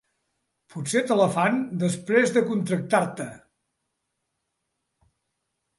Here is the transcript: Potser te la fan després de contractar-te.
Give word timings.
Potser 0.75 1.03
te 1.09 1.17
la 1.19 1.27
fan 1.35 1.59
després 1.83 2.33
de 2.39 2.43
contractar-te. 2.49 3.29